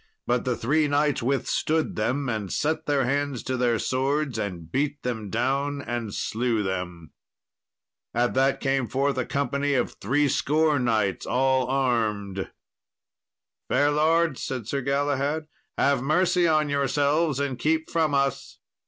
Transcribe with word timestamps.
But 0.25 0.45
the 0.45 0.57
three 0.57 0.87
knights 0.87 1.21
withstood 1.21 1.95
them, 1.95 2.27
and 2.27 2.51
set 2.51 2.87
their 2.87 3.05
hands 3.05 3.43
to 3.43 3.55
their 3.55 3.77
swords, 3.77 4.39
and 4.39 4.71
beat 4.71 5.03
them 5.03 5.29
down 5.29 5.79
and 5.79 6.11
slew 6.11 6.63
them. 6.63 7.11
At 8.11 8.33
that 8.33 8.59
came 8.59 8.87
forth 8.87 9.15
a 9.19 9.27
company 9.27 9.75
of 9.75 9.93
threescore 10.01 10.79
knights, 10.79 11.27
all 11.27 11.67
armed. 11.67 12.49
"Fair 13.69 13.91
lords," 13.91 14.41
said 14.41 14.67
Sir 14.67 14.81
Galahad, 14.81 15.45
"have 15.77 16.01
mercy 16.01 16.47
on 16.47 16.67
yourselves 16.67 17.39
and 17.39 17.59
keep 17.59 17.87
from 17.87 18.15
us." 18.15 18.57